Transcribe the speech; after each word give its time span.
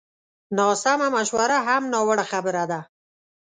ناسمه 0.57 1.07
مشوره 1.15 1.57
هم 1.67 1.81
ناوړه 1.93 2.25
خبره 2.31 2.63
ده 2.71 2.79